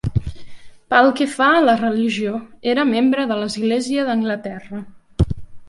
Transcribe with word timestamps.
Pel 0.93 1.09
que 1.19 1.27
fa 1.33 1.49
a 1.57 1.59
la 1.65 1.75
religió, 1.83 2.33
era 2.73 2.87
membre 2.95 3.29
de 3.35 3.39
l'Església 3.43 4.09
d'Anglaterra. 4.11 4.85